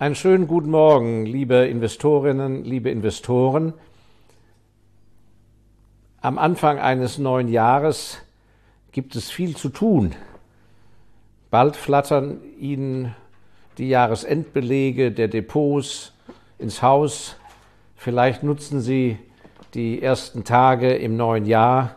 [0.00, 3.74] Einen schönen guten Morgen, liebe Investorinnen, liebe Investoren.
[6.20, 8.18] Am Anfang eines neuen Jahres
[8.92, 10.14] gibt es viel zu tun.
[11.50, 13.12] Bald flattern Ihnen
[13.78, 16.12] die Jahresendbelege der Depots
[16.58, 17.34] ins Haus.
[17.96, 19.18] Vielleicht nutzen Sie
[19.74, 21.96] die ersten Tage im neuen Jahr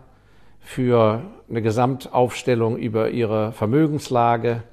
[0.59, 4.63] für eine Gesamtaufstellung über Ihre Vermögenslage.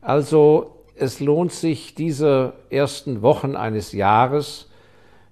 [0.00, 4.70] Also es lohnt sich, diese ersten Wochen eines Jahres,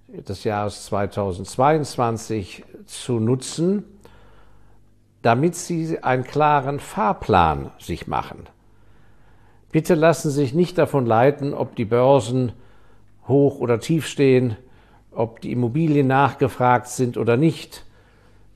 [0.08, 3.84] des Jahres 2022, zu nutzen,
[5.22, 8.48] damit Sie einen klaren Fahrplan sich machen.
[9.70, 12.52] Bitte lassen Sie sich nicht davon leiten, ob die Börsen
[13.28, 14.56] hoch oder tief stehen,
[15.12, 17.86] ob die Immobilien nachgefragt sind oder nicht,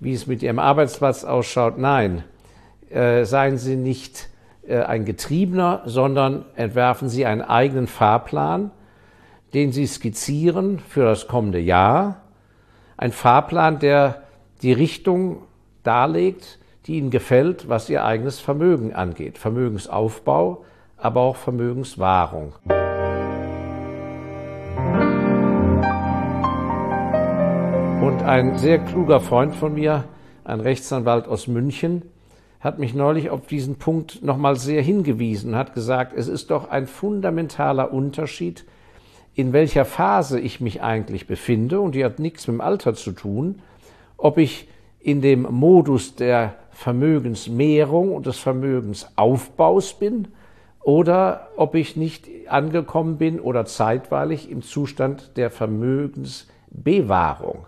[0.00, 1.78] wie es mit Ihrem Arbeitsplatz ausschaut.
[1.78, 2.24] Nein,
[2.90, 4.28] äh, seien Sie nicht
[4.68, 8.70] ein Getriebener, sondern entwerfen Sie einen eigenen Fahrplan,
[9.54, 12.22] den Sie skizzieren für das kommende Jahr.
[12.96, 14.22] Ein Fahrplan, der
[14.62, 15.42] die Richtung
[15.82, 19.38] darlegt, die Ihnen gefällt, was Ihr eigenes Vermögen angeht.
[19.38, 20.64] Vermögensaufbau,
[20.96, 22.54] aber auch Vermögenswahrung.
[28.02, 30.04] Und ein sehr kluger Freund von mir,
[30.44, 32.02] ein Rechtsanwalt aus München,
[32.60, 36.86] hat mich neulich auf diesen Punkt nochmal sehr hingewiesen, hat gesagt, es ist doch ein
[36.86, 38.64] fundamentaler Unterschied,
[39.34, 43.12] in welcher Phase ich mich eigentlich befinde, und die hat nichts mit dem Alter zu
[43.12, 43.60] tun,
[44.16, 44.68] ob ich
[45.00, 50.28] in dem Modus der Vermögensmehrung und des Vermögensaufbaus bin
[50.82, 57.66] oder ob ich nicht angekommen bin oder zeitweilig im Zustand der Vermögensbewahrung.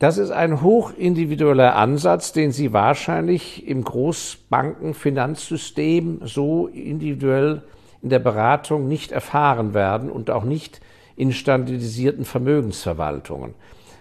[0.00, 7.60] Das ist ein hochindividueller Ansatz, den Sie wahrscheinlich im Großbankenfinanzsystem so individuell
[8.00, 10.80] in der Beratung nicht erfahren werden und auch nicht
[11.16, 13.52] in standardisierten Vermögensverwaltungen.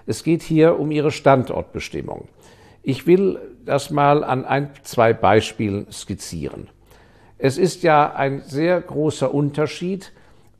[0.05, 2.29] Es geht hier um Ihre Standortbestimmung.
[2.81, 6.69] Ich will das mal an ein, zwei Beispielen skizzieren.
[7.37, 10.13] Es ist ja ein sehr großer Unterschied,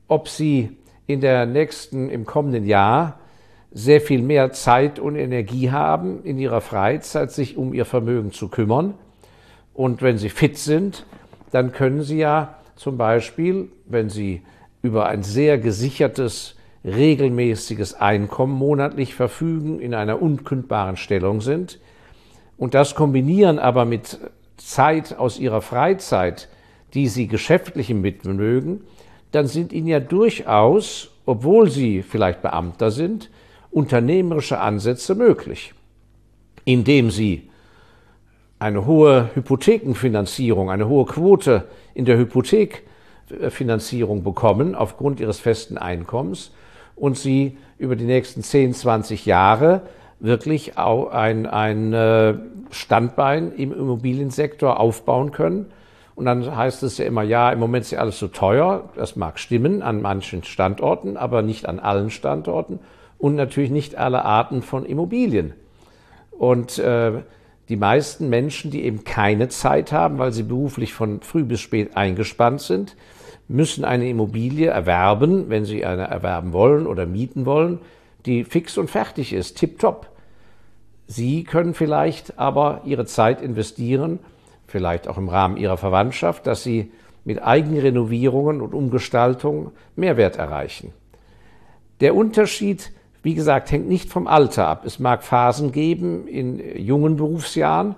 [0.06, 3.19] ob Sie in der nächsten, im kommenden Jahr
[3.72, 8.48] sehr viel mehr Zeit und Energie haben, in ihrer Freizeit sich um ihr Vermögen zu
[8.48, 8.94] kümmern.
[9.74, 11.06] Und wenn sie fit sind,
[11.52, 14.42] dann können sie ja zum Beispiel, wenn sie
[14.82, 21.78] über ein sehr gesichertes, regelmäßiges Einkommen monatlich verfügen, in einer unkündbaren Stellung sind,
[22.56, 24.18] und das kombinieren aber mit
[24.58, 26.50] Zeit aus ihrer Freizeit,
[26.92, 28.82] die sie geschäftlichem widmen mögen,
[29.32, 33.30] dann sind ihnen ja durchaus, obwohl sie vielleicht Beamter sind,
[33.70, 35.72] unternehmerische Ansätze möglich,
[36.64, 37.48] indem sie
[38.58, 41.64] eine hohe Hypothekenfinanzierung, eine hohe Quote
[41.94, 46.52] in der Hypothekfinanzierung bekommen aufgrund ihres festen Einkommens
[46.94, 49.80] und sie über die nächsten 10, 20 Jahre
[50.18, 52.34] wirklich ein, ein äh,
[52.70, 55.72] Standbein im Immobiliensektor aufbauen können.
[56.14, 58.90] Und dann heißt es ja immer, ja, im Moment ist ja alles so teuer.
[58.96, 62.80] Das mag stimmen an manchen Standorten, aber nicht an allen Standorten
[63.20, 65.52] und natürlich nicht alle Arten von Immobilien.
[66.30, 67.20] Und äh,
[67.68, 71.96] die meisten Menschen, die eben keine Zeit haben, weil sie beruflich von früh bis spät
[71.96, 72.96] eingespannt sind,
[73.46, 77.78] müssen eine Immobilie erwerben, wenn sie eine erwerben wollen oder mieten wollen,
[78.26, 80.08] die fix und fertig ist, tipptopp.
[81.06, 84.20] Sie können vielleicht aber Ihre Zeit investieren,
[84.66, 86.92] vielleicht auch im Rahmen Ihrer Verwandtschaft, dass Sie
[87.24, 90.92] mit Eigenrenovierungen und Umgestaltung Mehrwert erreichen.
[92.00, 92.92] Der Unterschied
[93.22, 94.84] wie gesagt, hängt nicht vom Alter ab.
[94.84, 97.94] Es mag Phasen geben in jungen Berufsjahren,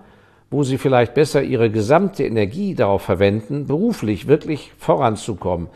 [0.50, 5.68] wo Sie vielleicht besser Ihre gesamte Energie darauf verwenden, beruflich wirklich voranzukommen,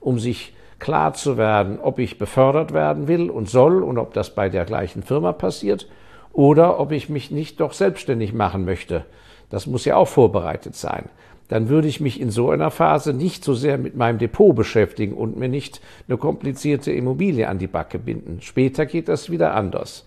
[0.00, 4.34] um sich klar zu werden, ob ich befördert werden will und soll und ob das
[4.34, 5.88] bei der gleichen Firma passiert
[6.32, 9.04] oder ob ich mich nicht doch selbstständig machen möchte.
[9.50, 11.08] Das muss ja auch vorbereitet sein
[11.54, 15.14] dann würde ich mich in so einer Phase nicht so sehr mit meinem Depot beschäftigen
[15.14, 18.40] und mir nicht eine komplizierte Immobilie an die Backe binden.
[18.40, 20.04] Später geht das wieder anders.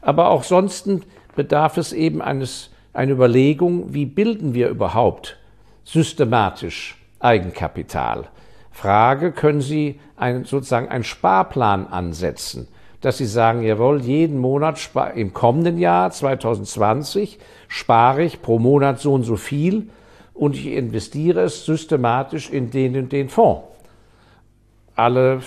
[0.00, 0.88] Aber auch sonst
[1.36, 5.36] bedarf es eben eines, einer Überlegung, wie bilden wir überhaupt
[5.84, 8.28] systematisch Eigenkapital?
[8.70, 12.66] Frage, können Sie ein, sozusagen einen Sparplan ansetzen,
[13.02, 14.78] dass Sie sagen, jawohl, jeden Monat
[15.16, 17.38] im kommenden Jahr 2020
[17.68, 19.90] spare ich pro Monat so und so viel
[20.42, 23.62] und ich investiere es systematisch in den und den Fonds.
[24.96, 25.38] Alle,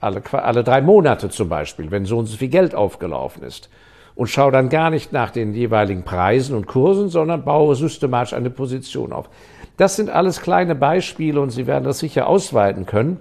[0.00, 3.70] alle, alle drei Monate zum Beispiel, wenn so und so viel Geld aufgelaufen ist.
[4.14, 8.50] Und schaue dann gar nicht nach den jeweiligen Preisen und Kursen, sondern baue systematisch eine
[8.50, 9.30] Position auf.
[9.78, 13.18] Das sind alles kleine Beispiele und Sie werden das sicher ausweiten können,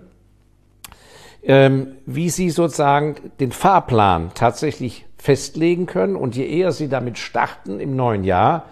[1.42, 6.18] ähm, wie Sie sozusagen den Fahrplan tatsächlich festlegen können.
[6.18, 8.66] Und je eher Sie damit starten im neuen Jahr,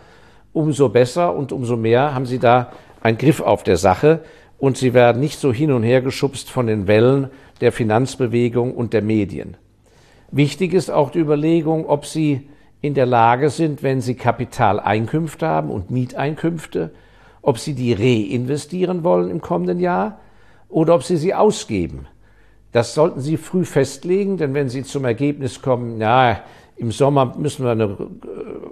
[0.55, 2.71] umso besser und umso mehr haben Sie da
[3.01, 4.21] einen Griff auf der Sache
[4.57, 7.29] und Sie werden nicht so hin und her geschubst von den Wellen
[7.61, 9.57] der Finanzbewegung und der Medien.
[10.31, 12.49] Wichtig ist auch die Überlegung, ob Sie
[12.81, 16.91] in der Lage sind, wenn Sie Kapitaleinkünfte haben und Mieteinkünfte,
[17.41, 20.19] ob Sie die reinvestieren wollen im kommenden Jahr
[20.69, 22.07] oder ob Sie sie ausgeben.
[22.71, 26.41] Das sollten Sie früh festlegen, denn wenn Sie zum Ergebnis kommen, na,
[26.77, 27.97] im Sommer müssen wir eine,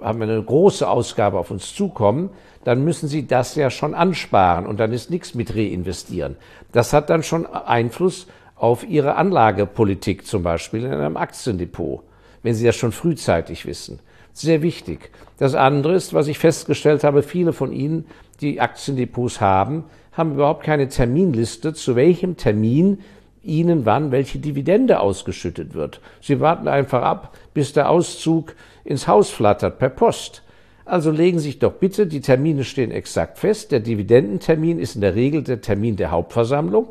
[0.04, 2.30] haben wir eine große Ausgabe auf uns zukommen,
[2.64, 6.36] dann müssen Sie das ja schon ansparen und dann ist nichts mit reinvestieren.
[6.72, 12.02] Das hat dann schon Einfluss auf Ihre Anlagepolitik, zum Beispiel in einem Aktiendepot,
[12.42, 13.98] wenn Sie das schon frühzeitig wissen.
[14.32, 15.10] Sehr wichtig.
[15.38, 18.06] Das andere ist, was ich festgestellt habe, viele von Ihnen,
[18.40, 22.98] die Aktiendepots haben, haben überhaupt keine Terminliste, zu welchem Termin
[23.44, 26.00] Ihnen wann welche Dividende ausgeschüttet wird.
[26.20, 28.54] Sie warten einfach ab, bis der Auszug
[28.84, 30.42] ins Haus flattert per Post.
[30.84, 33.72] Also legen Sie sich doch bitte, die Termine stehen exakt fest.
[33.72, 36.88] Der Dividendentermin ist in der Regel der Termin der Hauptversammlung.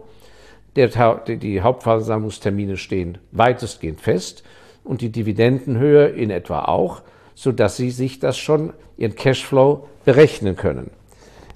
[0.76, 0.90] Der,
[1.28, 4.44] die Hauptversammlungstermine stehen weitestgehend fest
[4.84, 7.04] und die Dividendenhöhe in etwa auch,
[7.36, 10.90] sodass Sie sich das schon, Ihren Cashflow berechnen können.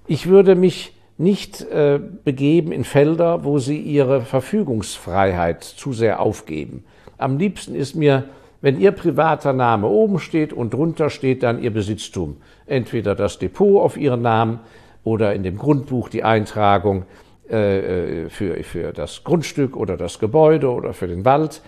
[0.07, 6.83] Ich würde mich nicht äh, begeben in Felder, wo Sie Ihre Verfügungsfreiheit zu sehr aufgeben.
[7.17, 8.25] Am liebsten ist mir,
[8.61, 12.37] wenn Ihr privater Name oben steht und drunter steht dann Ihr Besitztum.
[12.65, 14.59] Entweder das Depot auf Ihren Namen
[15.03, 17.05] oder in dem Grundbuch die Eintragung
[17.49, 21.61] äh, äh, für, für das Grundstück oder das Gebäude oder für den Wald.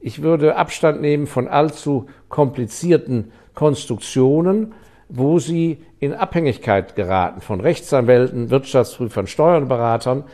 [0.00, 4.74] Ich würde Abstand nehmen von allzu komplizierten Konstruktionen,
[5.08, 10.24] wo sie in Abhängigkeit geraten von Rechtsanwälten, Wirtschaftsprüfern, Steuerberatern.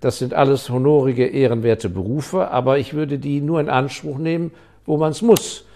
[0.00, 4.52] Das sind alles honorige, ehrenwerte Berufe, aber ich würde die nur in Anspruch nehmen,
[4.86, 5.66] wo man es muss.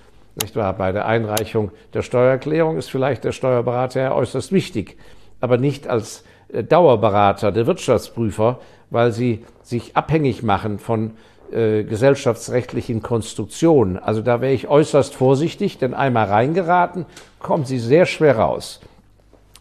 [0.42, 0.72] Nicht wahr?
[0.74, 4.96] Bei der Einreichung der Steuererklärung ist vielleicht der Steuerberater ja äußerst wichtig,
[5.40, 8.58] aber nicht als äh, Dauerberater der Wirtschaftsprüfer,
[8.90, 11.12] weil sie sich abhängig machen von
[11.54, 13.98] äh, gesellschaftsrechtlichen Konstruktionen.
[13.98, 17.06] Also da wäre ich äußerst vorsichtig, denn einmal reingeraten,
[17.38, 18.80] kommen sie sehr schwer raus.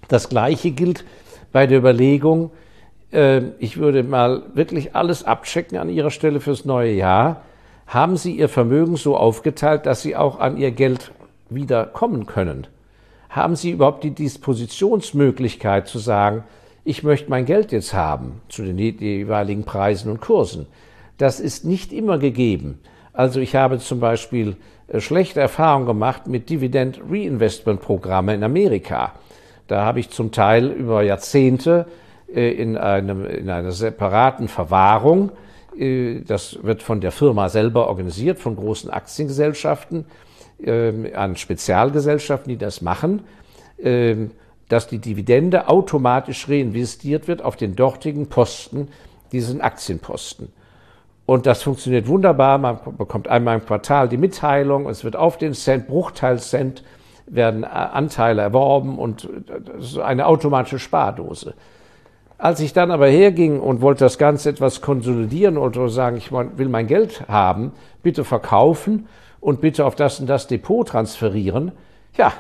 [0.08, 1.06] Das Gleiche gilt
[1.52, 2.52] bei der Überlegung,
[3.12, 7.44] äh, ich würde mal wirklich alles abchecken an Ihrer Stelle fürs neue Jahr.
[7.88, 11.12] Haben Sie Ihr Vermögen so aufgeteilt, dass Sie auch an Ihr Geld
[11.50, 12.68] wieder kommen können?
[13.30, 16.44] Haben Sie überhaupt die Dispositionsmöglichkeit zu sagen,
[16.86, 20.68] ich möchte mein Geld jetzt haben zu den jeweiligen Preisen und Kursen.
[21.18, 22.80] Das ist nicht immer gegeben.
[23.14, 24.56] Also ich habe zum Beispiel
[24.88, 29.14] äh, schlechte Erfahrungen gemacht mit Dividend Reinvestment Programme in Amerika.
[29.68, 31.86] Da habe ich zum Teil über Jahrzehnte
[32.34, 35.32] äh, in, einem, in einer separaten Verwahrung,
[35.78, 40.06] äh, das wird von der Firma selber organisiert, von großen Aktiengesellschaften,
[40.64, 43.22] ähm, an Spezialgesellschaften, die das machen,
[43.80, 44.32] ähm,
[44.70, 48.88] dass die Dividende automatisch reinvestiert wird auf den dortigen Posten,
[49.32, 50.50] diesen Aktienposten.
[51.26, 52.58] Und das funktioniert wunderbar.
[52.58, 56.84] Man bekommt einmal im Quartal die Mitteilung, es wird auf den Cent, Bruchteilcent,
[57.26, 61.54] werden äh, Anteile erworben und das ist eine automatische Spardose.
[62.38, 66.68] Als ich dann aber herging und wollte das Ganze etwas konsolidieren oder sagen, ich will
[66.68, 67.72] mein Geld haben,
[68.02, 69.08] bitte verkaufen
[69.40, 71.72] und bitte auf das und das Depot transferieren,
[72.18, 72.34] ja,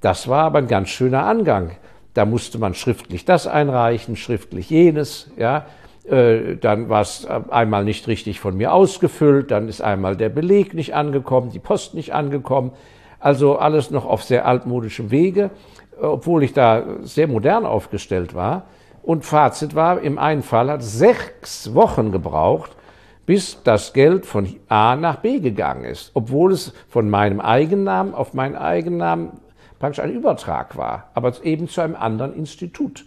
[0.00, 1.72] das war aber ein ganz schöner Angang.
[2.14, 5.66] Da musste man schriftlich das einreichen, schriftlich jenes, ja.
[6.04, 10.28] Äh, dann war es äh, einmal nicht richtig von mir ausgefüllt, dann ist einmal der
[10.28, 12.72] Beleg nicht angekommen, die Post nicht angekommen.
[13.20, 15.50] Also alles noch auf sehr altmodischem Wege,
[15.98, 18.66] äh, obwohl ich da sehr modern aufgestellt war.
[19.02, 22.76] Und Fazit war, im einen Fall hat es sechs Wochen gebraucht,
[23.24, 28.34] bis das Geld von A nach B gegangen ist, obwohl es von meinem Eigennamen auf
[28.34, 29.40] meinen Eigennamen
[29.78, 33.06] praktisch ein Übertrag war, aber eben zu einem anderen Institut.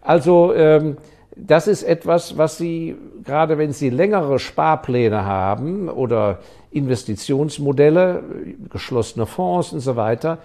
[0.00, 0.96] Also ähm,
[1.36, 6.38] das ist etwas, was Sie, gerade wenn Sie längere Sparpläne haben oder
[6.70, 8.24] Investitionsmodelle,
[8.70, 10.38] geschlossene Fonds und so weiter,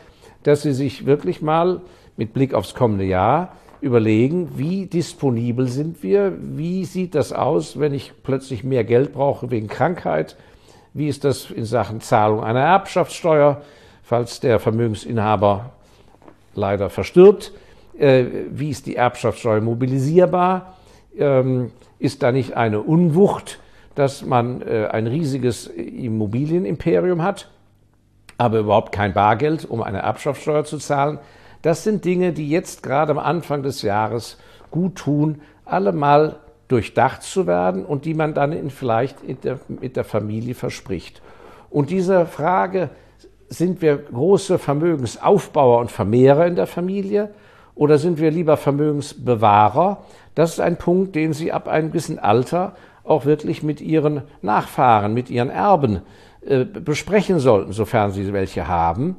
[0.43, 1.79] dass Sie sich wirklich mal
[2.17, 7.93] mit Blick aufs kommende Jahr überlegen, wie disponibel sind wir, wie sieht das aus, wenn
[7.93, 10.35] ich plötzlich mehr Geld brauche wegen Krankheit,
[10.93, 13.61] wie ist das in Sachen Zahlung einer Erbschaftssteuer,
[14.03, 15.71] falls der Vermögensinhaber
[16.53, 17.53] leider verstirbt.
[17.97, 20.75] Äh, wie ist die Erbschaftssteuer mobilisierbar?
[21.17, 23.59] Ähm, ist da nicht eine Unwucht,
[23.95, 27.49] dass man äh, ein riesiges Immobilienimperium hat,
[28.37, 31.19] aber überhaupt kein Bargeld, um eine Erbschaftssteuer zu zahlen?
[31.61, 34.37] Das sind Dinge, die jetzt gerade am Anfang des Jahres
[34.71, 39.59] gut tun, alle mal durchdacht zu werden und die man dann in vielleicht in der,
[39.67, 41.21] mit der Familie verspricht.
[41.69, 42.89] Und diese Frage,
[43.51, 47.31] sind wir große Vermögensaufbauer und Vermehrer in der Familie
[47.75, 50.03] oder sind wir lieber Vermögensbewahrer?
[50.35, 55.13] Das ist ein Punkt, den Sie ab einem gewissen Alter auch wirklich mit Ihren Nachfahren,
[55.13, 56.01] mit Ihren Erben
[56.45, 59.15] äh, besprechen sollten, sofern Sie welche haben.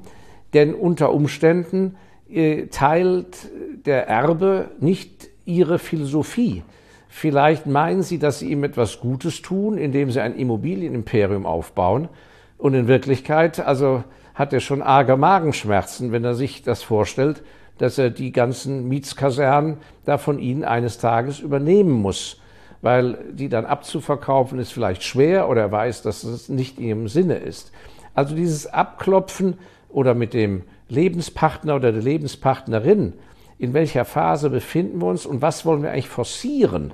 [0.55, 1.97] Denn unter Umständen
[2.31, 3.51] äh, teilt
[3.85, 6.63] der Erbe nicht Ihre Philosophie.
[7.09, 12.09] Vielleicht meinen Sie, dass Sie ihm etwas Gutes tun, indem Sie ein Immobilienimperium aufbauen.
[12.57, 14.05] Und in Wirklichkeit, also
[14.35, 17.43] hat er schon arge Magenschmerzen, wenn er sich das vorstellt,
[17.83, 22.41] dass er die ganzen Mietskasernen da von ihnen eines Tages übernehmen muss.
[22.81, 27.09] Weil die dann abzuverkaufen ist vielleicht schwer oder er weiß, dass es nicht in ihrem
[27.09, 27.73] Sinne ist.
[28.15, 29.59] Also dieses Abklopfen
[29.89, 33.15] oder mit dem Lebenspartner oder der Lebenspartnerin,
[33.59, 36.93] in welcher Phase befinden wir uns und was wollen wir eigentlich forcieren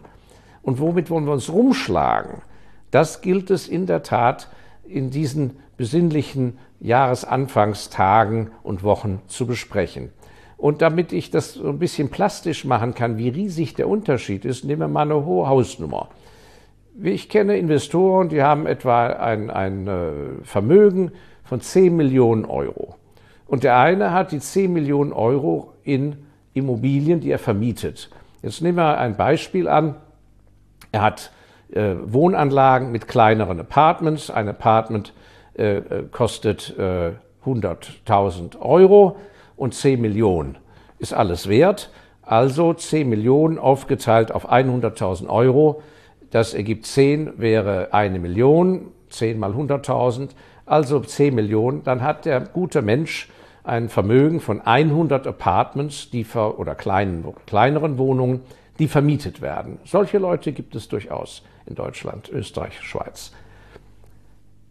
[0.63, 2.41] und womit wollen wir uns rumschlagen,
[2.93, 4.49] das gilt es in der Tat
[4.87, 10.13] in diesen besinnlichen Jahresanfangstagen und Wochen zu besprechen.
[10.59, 14.65] Und damit ich das so ein bisschen plastisch machen kann, wie riesig der Unterschied ist,
[14.65, 16.09] nehmen wir mal eine hohe Hausnummer.
[17.01, 20.11] Ich kenne Investoren, die haben etwa ein, ein äh,
[20.43, 21.13] Vermögen
[21.45, 22.97] von 10 Millionen Euro.
[23.47, 26.17] Und der eine hat die 10 Millionen Euro in
[26.55, 28.11] Immobilien, die er vermietet.
[28.43, 29.95] Jetzt nehmen wir ein Beispiel an.
[30.91, 31.31] Er hat
[31.71, 34.29] äh, Wohnanlagen mit kleineren Apartments.
[34.29, 35.15] Ein Apartment
[35.57, 37.13] äh, äh kostet äh,
[37.47, 39.17] 100.000 Euro
[39.59, 40.57] und 10 Millionen
[40.99, 41.91] ist alles wert.
[42.23, 45.83] Also 10 Millionen aufgeteilt auf 100.000 Euro.
[46.31, 50.31] Das ergibt 10 wäre eine Million, 10 mal 100.000,
[50.67, 51.83] also 10 Millionen.
[51.85, 53.29] Dann hat der gute Mensch
[53.65, 58.41] ein Vermögen von 100 Apartments die ver oder kleinen, kleineren Wohnungen,
[58.79, 59.79] die vermietet werden.
[59.85, 63.33] Solche Leute gibt es durchaus in Deutschland, Österreich, Schweiz.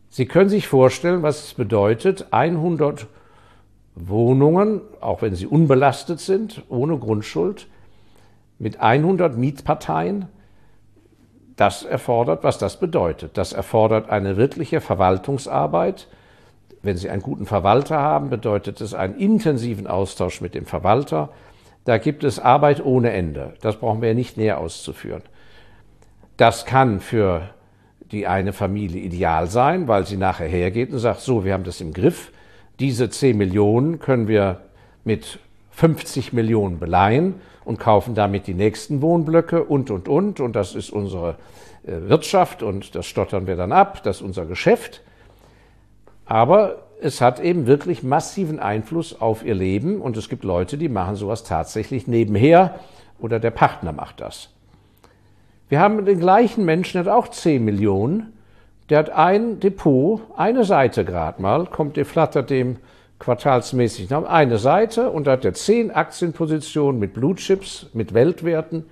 [0.10, 3.08] Sie können sich vorstellen, was es bedeutet, 100
[4.00, 7.68] Wohnungen, auch wenn sie unbelastet sind, ohne Grundschuld,
[8.60, 10.28] mit 100 Mietparteien.
[11.56, 13.38] Das erfordert, was das bedeutet.
[13.38, 16.08] Das erfordert eine wirkliche Verwaltungsarbeit.
[16.84, 21.30] Wenn Sie einen guten Verwalter haben, bedeutet es einen intensiven Austausch mit dem Verwalter.
[21.86, 23.56] Da gibt es Arbeit ohne Ende.
[23.62, 25.24] Das brauchen wir nicht näher auszuführen.
[26.38, 27.50] Das kann für
[28.12, 31.82] die eine Familie ideal sein, weil sie nachher hergeht und sagt, so, wir haben das
[31.82, 32.32] im Griff.
[32.80, 34.62] Diese 10 Millionen können wir
[35.04, 35.40] mit
[35.72, 40.40] 50 Millionen beleihen und kaufen damit die nächsten Wohnblöcke und, und, und.
[40.40, 41.36] Und das ist unsere
[41.84, 45.02] äh, Wirtschaft und das stottern wir dann ab, das ist unser Geschäft.
[46.26, 50.90] Aber es hat eben wirklich massiven Einfluss auf ihr Leben und es gibt Leute, die
[50.90, 52.80] machen sowas tatsächlich nebenher
[53.20, 54.50] oder der Partner macht das.
[55.70, 58.34] Wir haben den gleichen Menschen, der hat auch 10 Millionen,
[58.90, 62.78] der hat ein Depot, eine Seite gerade mal, kommt, der flattert dem
[63.20, 68.86] quartalsmäßig nach eine Seite und da hat er 10 Aktienpositionen mit Blue Chips, mit Weltwerten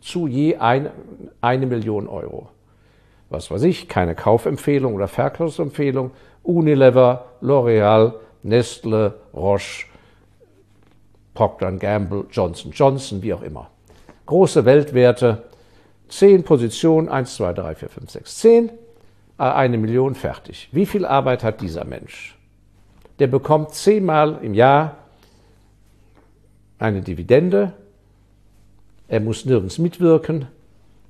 [0.00, 0.90] zu je ein,
[1.40, 2.48] eine Million Euro.
[3.30, 6.10] Was weiß ich, keine Kaufempfehlung oder Verkaufsempfehlung.
[6.42, 9.86] Unilever, L'Oreal, Nestle, Roche,
[11.34, 13.70] Procter Gamble, Johnson Johnson, wie auch immer.
[14.26, 15.44] Große Weltwerte,
[16.08, 18.70] 10 Positionen, 1, 2, 3, 4, 5, 6, 10,
[19.38, 20.68] eine Million fertig.
[20.72, 22.36] Wie viel Arbeit hat dieser Mensch?
[23.18, 24.96] Der bekommt zehnmal im Jahr
[26.78, 27.72] eine Dividende,
[29.08, 30.46] er muss nirgends mitwirken,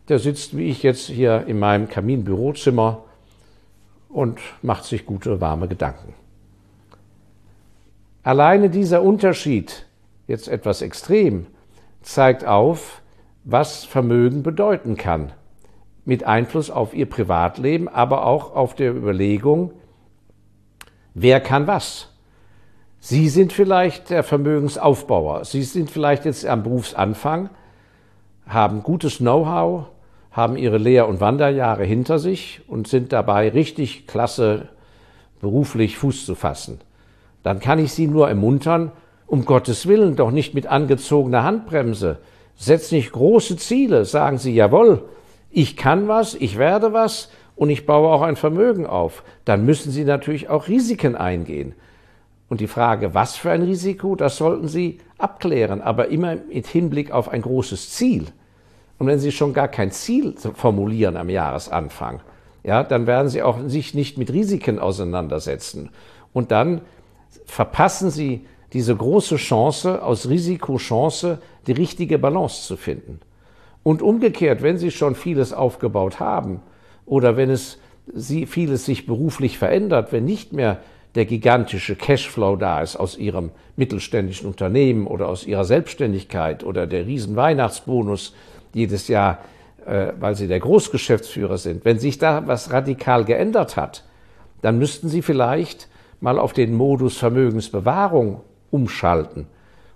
[0.09, 3.05] der sitzt wie ich jetzt hier in meinem Kaminbürozimmer
[4.09, 6.15] und macht sich gute, warme Gedanken.
[8.23, 9.87] Alleine dieser Unterschied,
[10.27, 11.47] jetzt etwas extrem,
[12.03, 13.01] zeigt auf,
[13.45, 15.33] was Vermögen bedeuten kann,
[16.05, 19.73] mit Einfluss auf ihr Privatleben, aber auch auf der Überlegung,
[21.15, 22.09] wer kann was.
[22.99, 27.51] Sie sind vielleicht der Vermögensaufbauer, Sie sind vielleicht jetzt am Berufsanfang,
[28.47, 29.87] haben gutes Know-how,
[30.31, 34.69] haben ihre Lehr- und Wanderjahre hinter sich und sind dabei richtig klasse
[35.41, 36.81] beruflich Fuß zu fassen.
[37.43, 38.93] Dann kann ich Sie nur ermuntern,
[39.27, 42.19] um Gottes Willen doch nicht mit angezogener Handbremse,
[42.55, 45.09] Setzen nicht große Ziele, sagen Sie, jawohl,
[45.53, 49.23] ich kann was, ich werde was und ich baue auch ein Vermögen auf.
[49.45, 51.75] Dann müssen Sie natürlich auch Risiken eingehen.
[52.49, 57.11] Und die Frage, was für ein Risiko, das sollten Sie abklären, aber immer mit Hinblick
[57.11, 58.27] auf ein großes Ziel.
[58.99, 62.21] Und wenn Sie schon gar kein Ziel formulieren am Jahresanfang,
[62.65, 65.91] ja, dann werden Sie auch sich nicht mit Risiken auseinandersetzen.
[66.33, 66.83] Und dann
[67.47, 73.21] verpassen Sie diese große Chance, aus Risikochance die richtige Balance zu finden.
[73.83, 76.61] Und umgekehrt, wenn Sie schon vieles aufgebaut haben
[77.07, 77.79] oder wenn es
[78.13, 80.79] Sie, vieles sich beruflich verändert, wenn nicht mehr
[81.15, 87.07] der gigantische Cashflow da ist aus Ihrem mittelständischen Unternehmen oder aus Ihrer Selbstständigkeit oder der
[87.07, 88.35] riesen Weihnachtsbonus
[88.73, 89.39] jedes Jahr,
[89.87, 91.85] äh, weil Sie der Großgeschäftsführer sind.
[91.85, 94.05] Wenn sich da was radikal geändert hat,
[94.63, 95.89] dann müssten Sie vielleicht
[96.21, 99.47] mal auf den Modus Vermögensbewahrung umschalten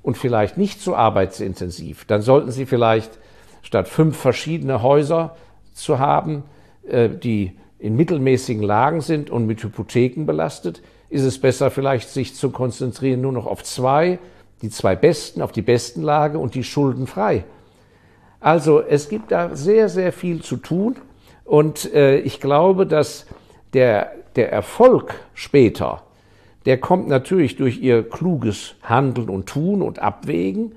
[0.03, 2.05] und vielleicht nicht so arbeitsintensiv.
[2.05, 3.19] Dann sollten Sie vielleicht
[3.67, 5.35] statt fünf verschiedene Häuser
[5.75, 6.45] zu haben,
[6.89, 12.37] äh, die in mittelmäßigen Lagen sind und mit Hypotheken belastet, ist es besser vielleicht sich
[12.37, 14.21] zu konzentrieren nur noch auf zwei,
[14.63, 17.43] die zwei besten, auf die besten Lage und die schuldenfrei.
[18.39, 20.95] Also es gibt da sehr, sehr viel zu tun
[21.45, 23.27] und äh, ich glaube, dass
[23.73, 26.05] der, der Erfolg später,
[26.67, 30.77] der kommt natürlich durch ihr kluges Handeln und Tun und Abwägen,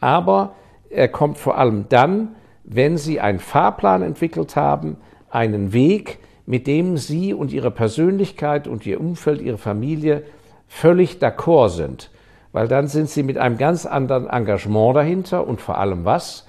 [0.00, 0.56] aber
[0.94, 4.96] er kommt vor allem dann, wenn sie einen Fahrplan entwickelt haben,
[5.30, 10.22] einen Weg, mit dem Sie und Ihre Persönlichkeit und Ihr Umfeld, Ihre Familie
[10.68, 12.10] völlig d'accord sind.
[12.52, 16.46] Weil dann sind Sie mit einem ganz anderen Engagement dahinter und vor allem was?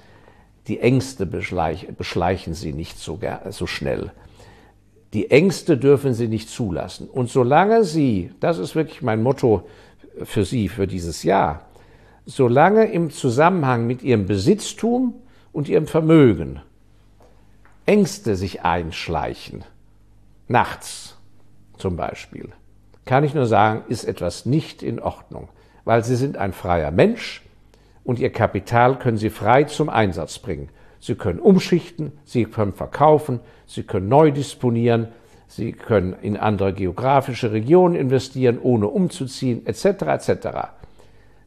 [0.68, 3.18] Die Ängste beschleichen Sie nicht so,
[3.50, 4.12] so schnell.
[5.14, 7.08] Die Ängste dürfen Sie nicht zulassen.
[7.08, 9.66] Und solange Sie, das ist wirklich mein Motto
[10.24, 11.65] für Sie für dieses Jahr,
[12.26, 15.14] solange im Zusammenhang mit Ihrem Besitztum
[15.52, 16.60] und Ihrem Vermögen
[17.86, 19.64] Ängste sich einschleichen,
[20.48, 21.16] nachts
[21.78, 22.50] zum Beispiel,
[23.04, 25.48] kann ich nur sagen, ist etwas nicht in Ordnung,
[25.84, 27.42] weil Sie sind ein freier Mensch
[28.02, 30.68] und Ihr Kapital können Sie frei zum Einsatz bringen.
[30.98, 35.08] Sie können umschichten, Sie können verkaufen, Sie können neu disponieren,
[35.46, 39.84] Sie können in andere geografische Regionen investieren, ohne umzuziehen, etc.
[39.84, 40.48] etc.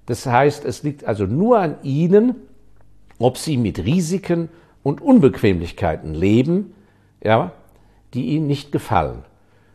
[0.10, 2.34] Das heißt, es liegt also nur an Ihnen,
[3.20, 4.50] ob Sie mit Risiken
[4.82, 6.74] und Unbequemlichkeiten leben,
[7.24, 7.52] ja,
[8.16, 9.24] die ihnen nicht gefallen.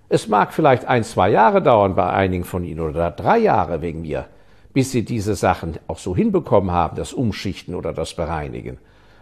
[0.09, 4.01] Es mag vielleicht ein, zwei Jahre dauern bei einigen von ihnen oder drei Jahre wegen
[4.01, 4.27] mir,
[4.73, 8.79] bis sie diese Sachen auch so hinbekommen haben, das Umschichten oder das Bereinigen.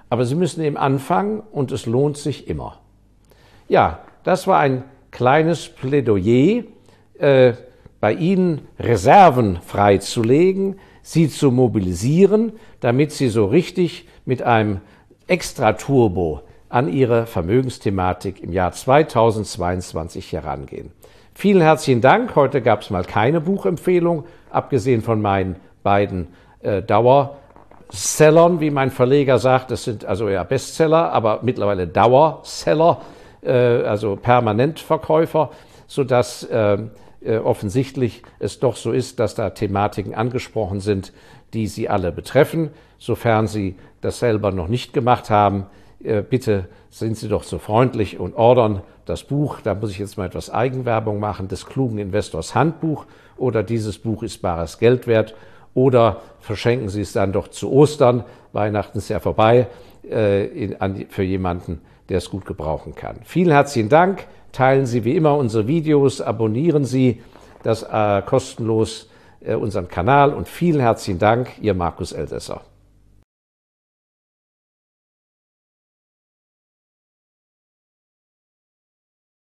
[0.09, 2.79] Aber sie müssen eben anfangen und es lohnt sich immer.
[3.68, 6.62] Ja, das war ein kleines Plädoyer,
[7.18, 7.53] äh,
[8.03, 14.81] bei Ihnen Reserven freizulegen, sie zu mobilisieren, damit Sie so richtig mit einem
[15.29, 20.91] Extra-Turbo an ihre Vermögensthematik im Jahr 2022 herangehen.
[21.33, 22.35] Vielen herzlichen Dank.
[22.35, 26.27] Heute gab es mal keine Buchempfehlung, abgesehen von meinen beiden
[26.62, 29.71] äh, Dauersellern, wie mein Verleger sagt.
[29.71, 33.01] Das sind also ja Bestseller, aber mittlerweile Dauerseller,
[33.45, 35.51] äh, also Permanentverkäufer,
[35.87, 36.79] sodass äh,
[37.25, 41.13] äh, offensichtlich es doch so ist, dass da Thematiken angesprochen sind,
[41.55, 42.71] die Sie alle betreffen.
[42.99, 45.67] Sofern Sie das selber noch nicht gemacht haben,
[46.03, 50.17] äh, bitte sind Sie doch so freundlich und ordern das Buch, da muss ich jetzt
[50.17, 53.07] mal etwas Eigenwerbung machen, des klugen Investors Handbuch
[53.37, 55.35] oder dieses Buch ist bares Geld wert.
[55.75, 59.69] Oder verschenken Sie es dann doch zu Ostern, Weihnachten ist ja vorbei,
[60.09, 63.21] äh, in, an, für jemanden, der es gut gebrauchen kann.
[63.25, 67.23] Vielen herzlichen Dank, teilen Sie wie immer unsere Videos, abonnieren Sie
[67.62, 69.09] das äh, kostenlos
[69.41, 72.62] äh, unseren Kanal und vielen herzlichen Dank, Ihr Markus Elsässer.